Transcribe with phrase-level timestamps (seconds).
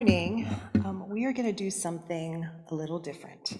[0.00, 0.46] morning,
[0.84, 3.58] um, we are going to do something a little different.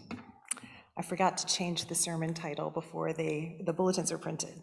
[0.96, 4.62] I forgot to change the sermon title before they, the bulletins are printed.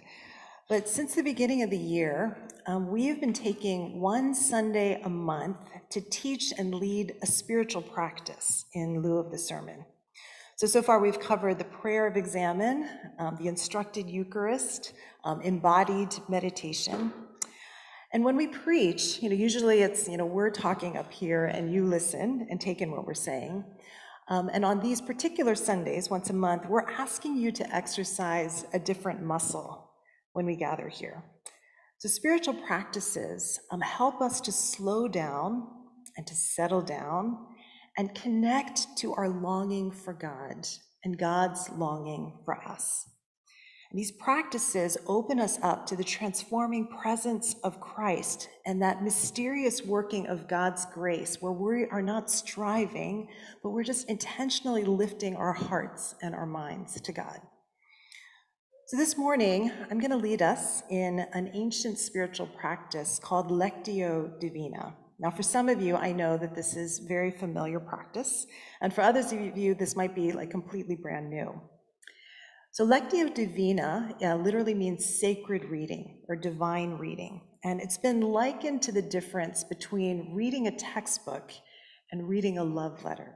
[0.69, 5.09] But since the beginning of the year, um, we have been taking one Sunday a
[5.09, 5.57] month
[5.89, 9.83] to teach and lead a spiritual practice in lieu of the sermon.
[10.55, 12.87] So, so far we've covered the prayer of examen,
[13.19, 14.93] um, the instructed Eucharist,
[15.25, 17.11] um, embodied meditation,
[18.15, 21.69] and when we preach, you know, usually it's, you know, we're talking up here and
[21.69, 23.65] you listen and take in what we're saying.
[24.29, 28.79] Um, and on these particular Sundays, once a month, we're asking you to exercise a
[28.79, 29.91] different muscle
[30.31, 31.25] when we gather here.
[31.97, 35.67] So, spiritual practices um, help us to slow down
[36.15, 37.37] and to settle down
[37.97, 40.65] and connect to our longing for God
[41.03, 43.09] and God's longing for us.
[43.95, 50.27] These practices open us up to the transforming presence of Christ and that mysterious working
[50.27, 53.29] of God's grace, where we are not striving,
[53.63, 57.39] but we're just intentionally lifting our hearts and our minds to God.
[58.87, 64.37] So, this morning, I'm going to lead us in an ancient spiritual practice called Lectio
[64.41, 64.93] Divina.
[65.19, 68.45] Now, for some of you, I know that this is very familiar practice,
[68.81, 71.61] and for others of you, this might be like completely brand new.
[72.75, 77.39] So, Lectio Divina uh, literally means sacred reading or divine reading.
[77.63, 81.53] And it's been likened to the difference between reading a textbook
[82.11, 83.33] and reading a love letter.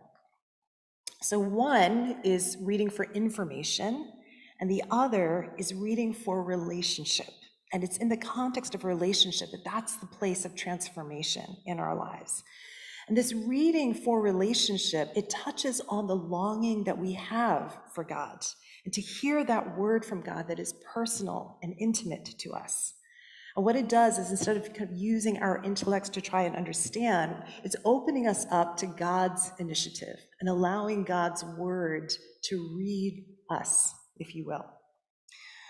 [1.22, 4.12] So, one is reading for information,
[4.60, 7.32] and the other is reading for relationship.
[7.72, 11.96] And it's in the context of relationship that that's the place of transformation in our
[11.96, 12.44] lives.
[13.08, 18.44] And this reading for relationship, it touches on the longing that we have for God
[18.86, 22.94] and to hear that word from God that is personal and intimate to us.
[23.56, 26.56] And what it does is instead of, kind of using our intellects to try and
[26.56, 32.14] understand, it's opening us up to God's initiative and allowing God's word
[32.44, 34.66] to read us, if you will.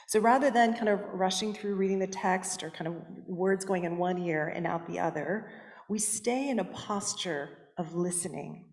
[0.07, 2.95] So rather than kind of rushing through reading the text or kind of
[3.27, 5.51] words going in one ear and out the other,
[5.87, 8.68] we stay in a posture of listening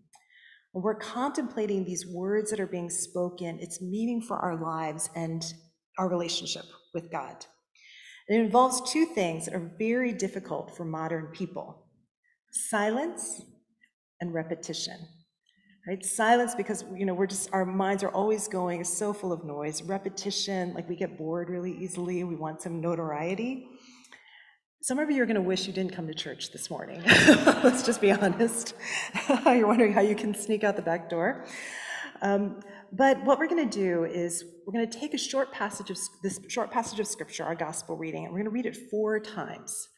[0.77, 5.43] when we're contemplating these words that are being spoken, it's meaning for our lives and
[5.97, 7.47] our relationship with God.
[8.29, 11.83] It involves two things that are very difficult for modern people
[12.69, 13.41] silence
[14.21, 14.99] and repetition.
[15.87, 16.05] Right?
[16.05, 19.81] Silence because you know we're just our minds are always going so full of noise.
[19.81, 22.23] Repetition, like we get bored really easily.
[22.23, 23.67] We want some notoriety.
[24.81, 27.01] Some of you are going to wish you didn't come to church this morning.
[27.05, 28.75] Let's just be honest.
[29.45, 31.45] You're wondering how you can sneak out the back door.
[32.21, 32.61] Um,
[32.91, 35.97] but what we're going to do is we're going to take a short passage of
[36.21, 39.19] this short passage of scripture, our gospel reading, and we're going to read it four
[39.19, 39.89] times.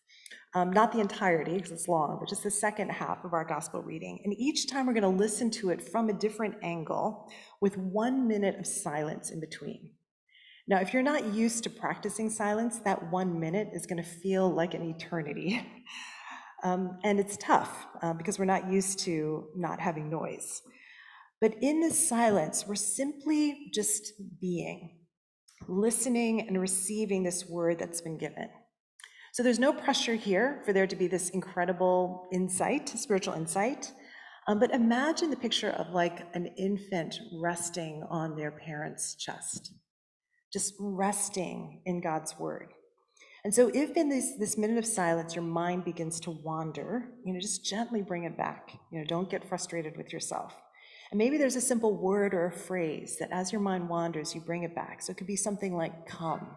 [0.56, 3.84] Um, not the entirety because it's long, but just the second half of our gospel
[3.84, 4.20] reading.
[4.24, 7.30] And each time we're going to listen to it from a different angle
[7.62, 9.92] with one minute of silence in between.
[10.70, 14.48] Now, if you're not used to practicing silence, that one minute is going to feel
[14.48, 15.66] like an eternity.
[16.64, 20.62] um, and it's tough uh, because we're not used to not having noise.
[21.42, 25.00] But in this silence, we're simply just being,
[25.68, 28.50] listening and receiving this word that's been given.
[29.34, 33.92] So there's no pressure here for there to be this incredible insight, spiritual insight.
[34.48, 39.74] Um, but imagine the picture of like an infant resting on their parent's chest
[40.52, 42.74] just resting in God's word.
[43.44, 47.34] And so, if in this, this minute of silence your mind begins to wander, you
[47.34, 48.72] know, just gently bring it back.
[48.92, 50.54] You know, don't get frustrated with yourself.
[51.12, 54.42] And maybe there's a simple word or a phrase that as your mind wanders, you
[54.42, 55.02] bring it back.
[55.02, 56.56] So it could be something like come,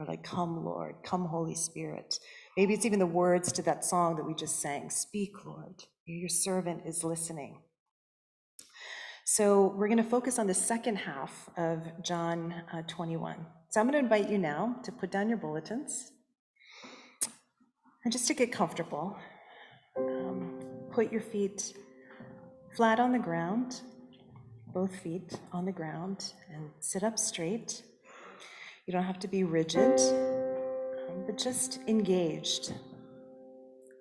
[0.00, 2.18] or like come, Lord, come, Holy Spirit.
[2.56, 6.30] Maybe it's even the words to that song that we just sang Speak, Lord, your
[6.30, 7.60] servant is listening.
[9.24, 13.36] So we're going to focus on the second half of John uh, 21.
[13.68, 16.10] So I'm going to invite you now to put down your bulletins
[18.02, 19.16] and just to get comfortable.
[19.96, 20.58] Um,
[20.90, 21.72] put your feet
[22.76, 23.80] flat on the ground,
[24.74, 27.82] both feet on the ground, and sit up straight.
[28.86, 32.74] You don't have to be rigid, um, but just engaged,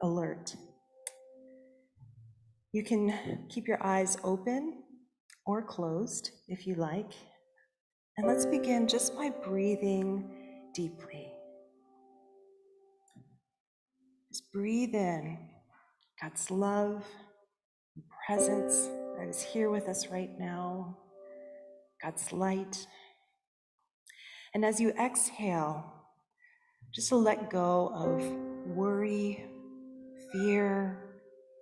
[0.02, 0.56] alert.
[2.72, 4.81] You can keep your eyes open
[5.46, 7.12] or closed if you like.
[8.18, 10.30] And let's begin just by breathing
[10.74, 11.32] deeply.
[14.30, 15.38] Just breathe in
[16.22, 17.06] God's love
[17.96, 20.98] and presence that is here with us right now,
[22.02, 22.86] God's light.
[24.54, 25.86] And as you exhale,
[26.94, 28.24] just to let go of
[28.76, 29.46] worry,
[30.32, 30.98] fear,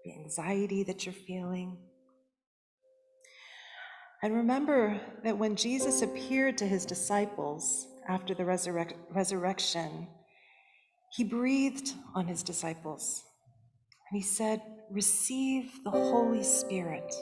[0.06, 1.78] the anxiety that you're feeling.
[4.21, 10.07] And remember that when Jesus appeared to his disciples after the resurrec- resurrection,
[11.16, 13.24] he breathed on his disciples
[14.10, 14.62] and he said,
[14.92, 17.13] Receive the Holy Spirit.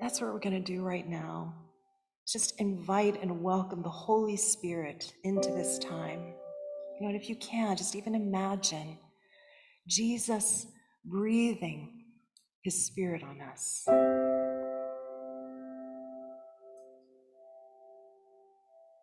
[0.00, 1.54] That's what we're going to do right now.
[2.26, 6.20] Just invite and welcome the Holy Spirit into this time.
[6.20, 8.98] You know, and if you can, just even imagine
[9.88, 10.66] Jesus
[11.04, 12.04] breathing
[12.62, 13.86] his Spirit on us.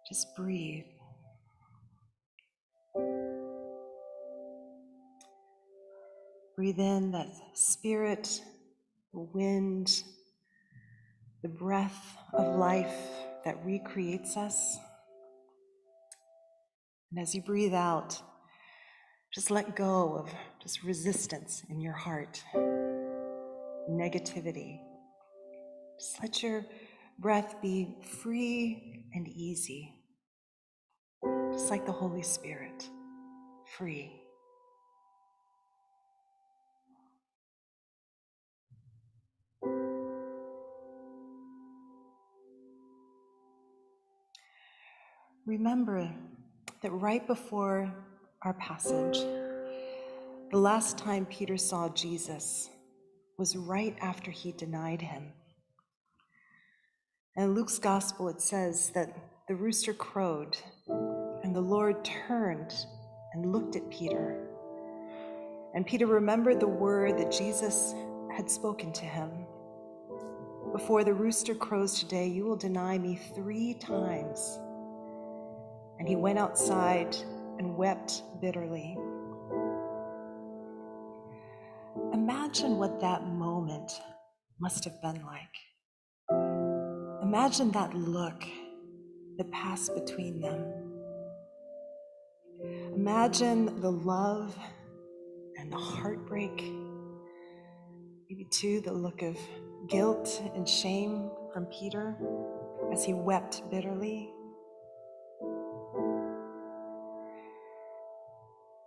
[0.08, 0.86] Just breathe.
[6.56, 8.42] Breathe in that spirit,
[9.14, 10.02] the wind,
[11.44, 12.96] the breath of life
[13.44, 14.78] that recreates us.
[17.12, 18.22] And as you breathe out,
[19.34, 20.34] just let go of
[20.64, 22.42] just resistance in your heart,
[23.92, 24.80] negativity.
[26.00, 26.66] Just let your
[27.20, 29.97] breath be free and easy
[31.58, 32.88] just like the Holy Spirit,
[33.66, 34.12] free.
[45.48, 46.14] Remember
[46.84, 47.92] that right before
[48.44, 49.18] our passage,
[50.52, 52.70] the last time Peter saw Jesus
[53.40, 55.34] was right after he denied him.
[57.36, 59.18] In Luke's gospel, it says that
[59.48, 60.56] the rooster crowed
[61.48, 62.76] and the Lord turned
[63.32, 64.50] and looked at Peter.
[65.74, 67.96] And Peter remembered the word that Jesus
[68.36, 69.32] had spoken to him
[70.74, 74.60] Before the rooster crows today, you will deny me three times.
[76.00, 77.16] And he went outside
[77.60, 78.98] and wept bitterly.
[82.12, 83.94] Imagine what that moment
[84.60, 85.56] must have been like.
[87.24, 88.44] Imagine that look
[89.38, 90.87] that passed between them.
[92.98, 94.58] Imagine the love
[95.56, 96.64] and the heartbreak,
[98.28, 99.38] maybe too the look of
[99.88, 102.18] guilt and shame from Peter
[102.92, 104.34] as he wept bitterly.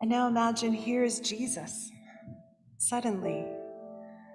[0.00, 1.88] And now imagine here is Jesus,
[2.78, 3.46] suddenly,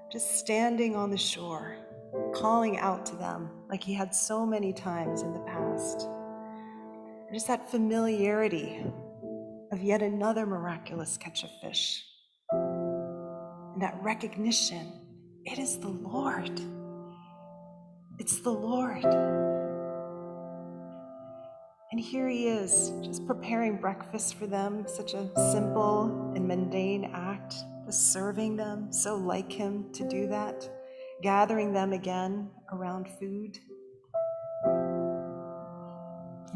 [0.09, 1.75] just standing on the shore,
[2.33, 6.07] calling out to them like he had so many times in the past.
[7.33, 8.85] Just that familiarity
[9.75, 12.01] of yet another miraculous catch of fish.
[12.49, 15.01] And that recognition
[15.43, 16.59] it is the Lord.
[18.17, 19.03] It's the Lord.
[21.91, 27.53] And here he is, just preparing breakfast for them, such a simple and mundane act,
[27.85, 30.67] just serving them, so like him to do that,
[31.21, 33.59] gathering them again around food,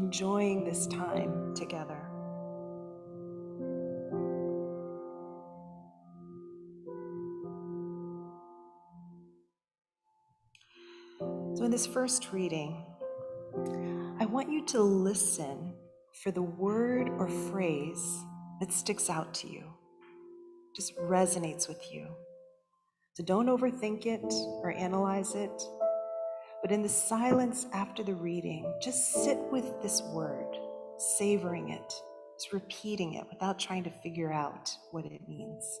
[0.00, 2.09] enjoying this time together.
[11.70, 12.84] In this first reading,
[14.18, 15.72] I want you to listen
[16.20, 18.24] for the word or phrase
[18.58, 19.62] that sticks out to you,
[20.74, 22.08] just resonates with you.
[23.14, 24.34] So, don't overthink it
[24.64, 25.62] or analyze it,
[26.60, 30.52] but in the silence after the reading, just sit with this word,
[30.98, 31.94] savoring it,
[32.36, 35.80] just repeating it without trying to figure out what it means.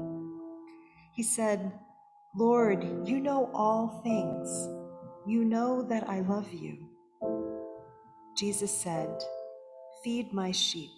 [1.21, 1.71] He said,
[2.35, 4.49] Lord, you know all things.
[5.27, 6.89] You know that I love you.
[8.35, 9.07] Jesus said,
[10.03, 10.89] Feed my sheep.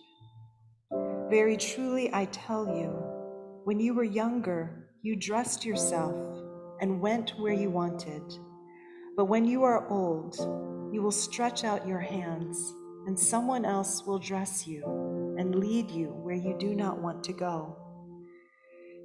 [1.30, 2.92] Very truly I tell you,
[3.65, 6.15] When you were younger, you dressed yourself
[6.80, 8.24] and went where you wanted.
[9.18, 10.38] But when you are old,
[10.94, 12.74] you will stretch out your hands,
[13.08, 14.86] and someone else will dress you
[15.38, 17.83] and lead you where you do not want to go.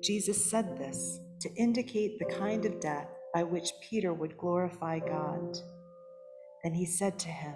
[0.02, 5.58] Jesus said this to indicate the kind of death by which Peter would glorify God.
[6.64, 7.54] Then he said to him,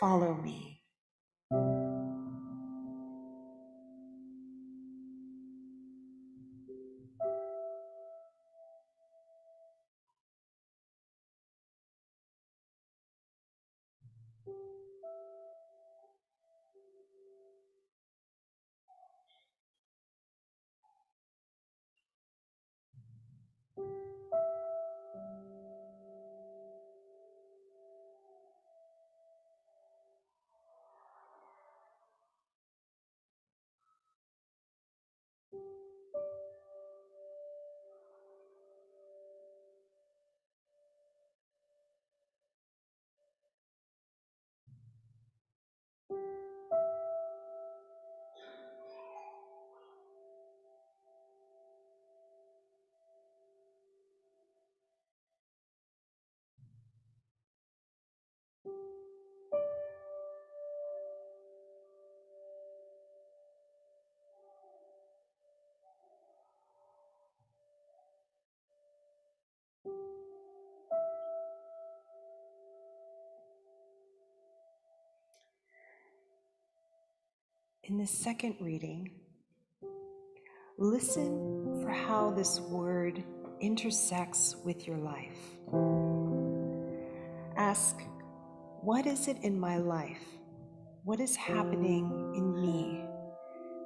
[0.00, 0.73] Follow me.
[77.86, 79.10] In the second reading,
[80.78, 83.22] listen for how this word
[83.60, 85.36] intersects with your life.
[87.58, 88.00] Ask,
[88.80, 90.24] what is it in my life?
[91.02, 93.04] What is happening in me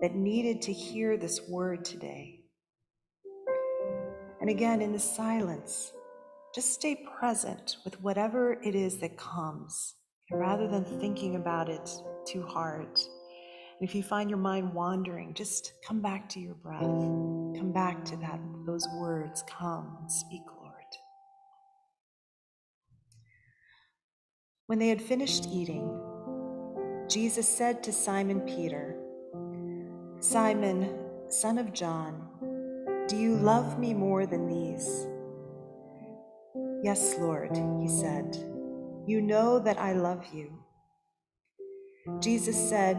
[0.00, 2.38] that needed to hear this word today?
[4.40, 5.92] And again, in the silence,
[6.54, 9.96] just stay present with whatever it is that comes
[10.30, 11.90] rather than thinking about it
[12.24, 12.96] too hard.
[13.80, 16.80] And if you find your mind wandering, just come back to your breath.
[16.80, 19.44] Come back to that those words.
[19.48, 20.74] Come speak, Lord.
[24.66, 25.88] When they had finished eating,
[27.08, 28.96] Jesus said to Simon Peter,
[30.20, 32.24] Simon, son of John,
[33.08, 35.06] do you love me more than these?
[36.82, 38.36] Yes, Lord, he said.
[39.06, 40.52] You know that I love you.
[42.20, 42.98] Jesus said,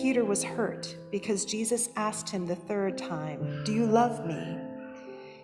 [0.00, 4.56] Peter was hurt because Jesus asked him the third time, Do you love me?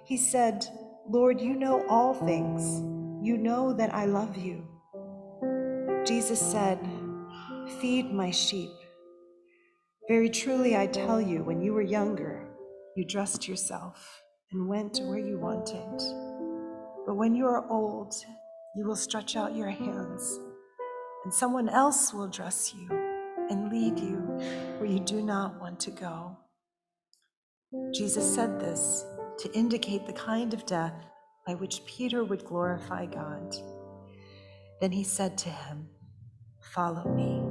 [0.07, 0.67] He said,
[1.07, 2.81] Lord, you know all things.
[3.23, 4.67] You know that I love you.
[6.07, 6.79] Jesus said,
[7.83, 8.71] Feed my sheep.
[10.09, 12.49] Very truly, I tell you, when you were younger,
[12.97, 14.23] you dressed yourself
[14.53, 15.99] and went where you wanted.
[17.05, 18.15] But when you are old,
[18.75, 20.41] you will stretch out your hands,
[21.25, 23.06] and someone else will dress you
[23.51, 24.17] and lead you
[24.79, 26.37] where you do not want to go.
[27.93, 29.05] Jesus said this
[29.39, 30.95] to indicate the kind of death
[31.47, 33.55] by which Peter would glorify God.
[34.81, 35.89] Then he said to him,
[36.61, 37.46] Follow me.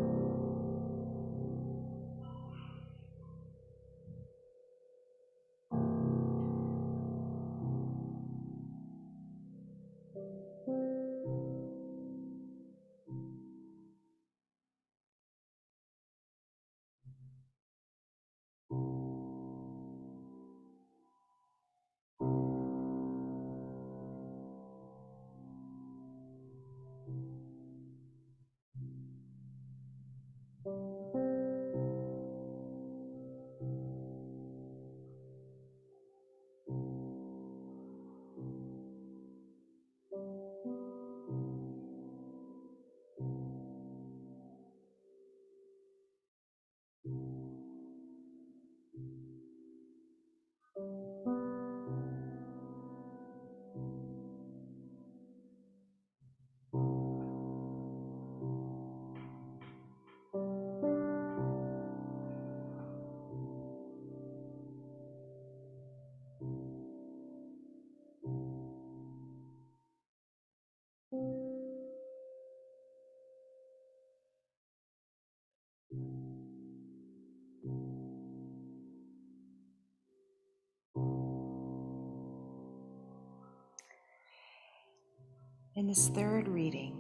[85.86, 87.00] In this third reading,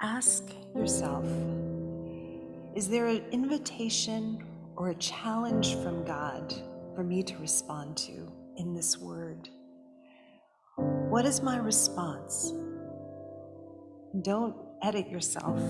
[0.00, 1.26] ask yourself
[2.76, 4.38] is there an invitation
[4.76, 6.54] or a challenge from God
[6.94, 9.48] for me to respond to in this word?
[10.76, 12.52] What is my response?
[14.22, 15.60] Don't edit yourself,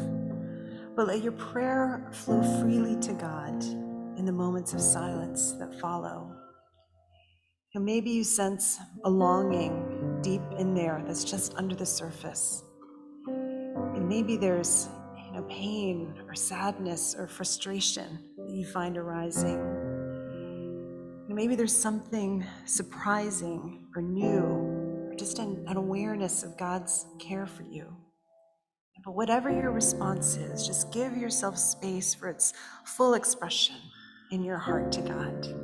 [0.95, 3.65] but let your prayer flow freely to God
[4.19, 6.31] in the moments of silence that follow.
[7.75, 9.94] And maybe you sense a longing
[10.25, 12.65] deep in there that's just under the surface.
[13.27, 14.89] And maybe there's
[15.27, 19.61] you know, pain or sadness or frustration that you find arising.
[21.27, 24.41] And maybe there's something surprising or new,
[25.11, 27.95] or just an, an awareness of God's care for you.
[29.05, 32.55] But whatever your response is, just give yourself space for its
[32.87, 33.77] full expression
[34.31, 35.64] in your heart to God.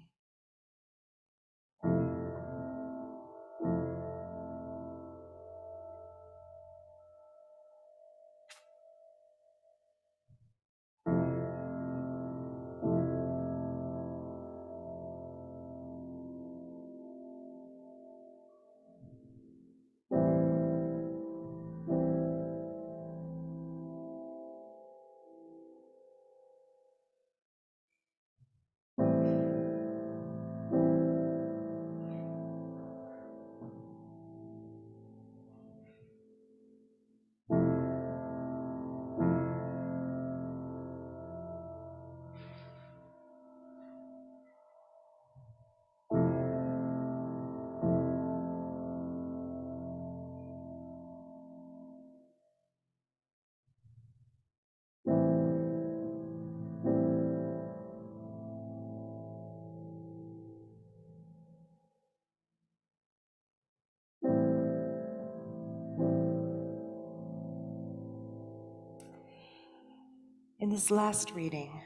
[70.71, 71.81] In this last reading,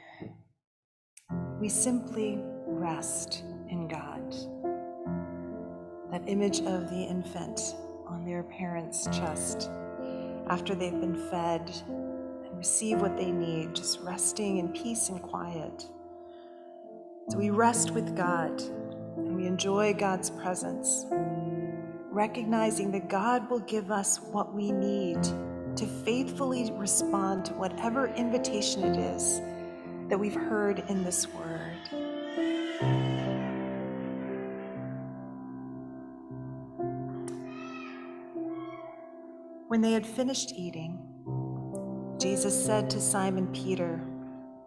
[1.60, 4.32] we simply rest in God.
[6.12, 7.74] That image of the infant
[8.06, 9.68] on their parent's chest
[10.48, 15.88] after they've been fed and receive what they need, just resting in peace and quiet.
[17.30, 18.62] So we rest with God
[19.16, 21.06] and we enjoy God's presence,
[22.12, 25.18] recognizing that God will give us what we need
[25.76, 29.40] to faithfully respond to whatever invitation it is
[30.08, 31.76] that we've heard in this word.
[39.68, 40.98] When they had finished eating,
[42.18, 44.00] Jesus said to Simon Peter,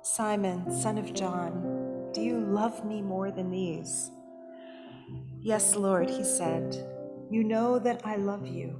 [0.01, 4.11] Simon, son of John, do you love me more than these?
[5.39, 6.75] Yes, Lord, he said,
[7.31, 8.79] you know that I love you.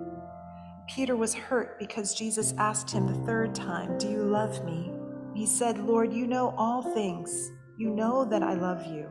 [0.87, 4.91] Peter was hurt because Jesus asked him the third time, Do you love me?
[5.33, 7.51] He said, Lord, you know all things.
[7.77, 9.09] You know that I love you.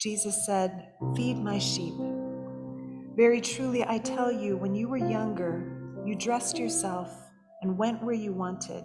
[0.00, 1.94] Jesus said, Feed my sheep.
[3.14, 7.10] Very truly, I tell you, when you were younger, you dressed yourself
[7.60, 8.84] and went where you wanted.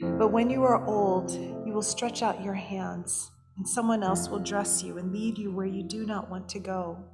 [0.00, 4.38] But when you are old, you will stretch out your hands, and someone else will
[4.38, 7.04] dress you and lead you where you do not want to go.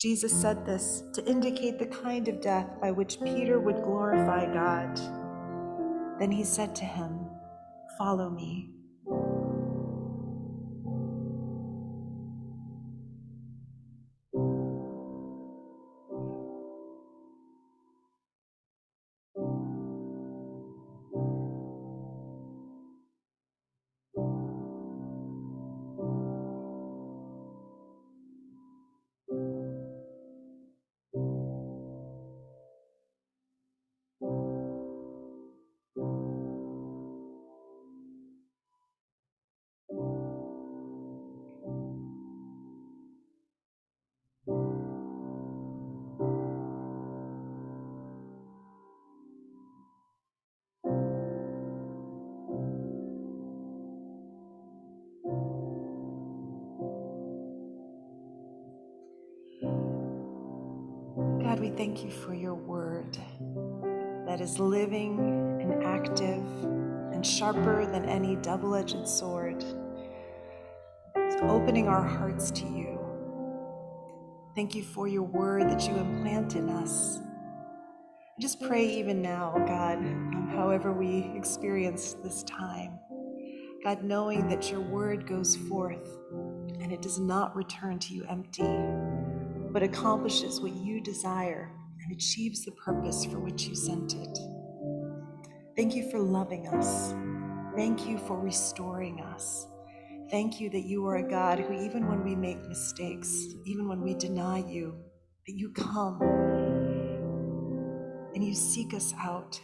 [0.00, 4.96] Jesus said this to indicate the kind of death by which Peter would glorify God.
[6.18, 7.28] Then he said to him,
[7.98, 8.79] Follow me.
[61.76, 63.16] Thank you for your word
[64.26, 65.18] that is living
[65.60, 66.44] and active
[67.12, 69.64] and sharper than any double edged sword.
[71.14, 72.98] It's opening our hearts to you.
[74.54, 77.18] Thank you for your word that you implant in us.
[77.18, 79.98] I just pray even now, God,
[80.54, 82.98] however we experience this time,
[83.84, 86.08] God, knowing that your word goes forth
[86.80, 88.62] and it does not return to you empty,
[89.72, 91.70] but accomplishes what you desire
[92.02, 94.38] and achieves the purpose for which you sent it.
[95.76, 97.14] Thank you for loving us.
[97.76, 99.66] Thank you for restoring us.
[100.30, 104.00] Thank you that you are a God who, even when we make mistakes, even when
[104.00, 104.94] we deny you,
[105.46, 106.20] that you come
[108.34, 109.60] and you seek us out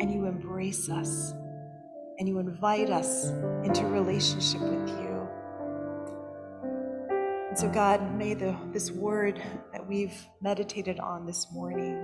[0.00, 1.32] and you embrace us
[2.18, 3.26] and you invite us
[3.64, 5.09] into relationship with you.
[7.60, 12.02] So, God, may the, this word that we've meditated on this morning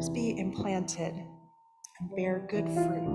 [0.00, 3.12] just be implanted and bear good fruit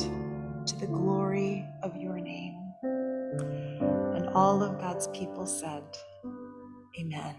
[0.68, 2.72] to the glory of your name.
[2.84, 5.86] And all of God's people said,
[7.02, 7.36] Amen.